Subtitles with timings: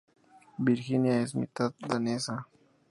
[0.57, 2.47] Virginia es mitad danesa.